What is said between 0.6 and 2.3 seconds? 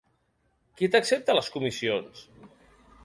Qui t’accepta les comissions?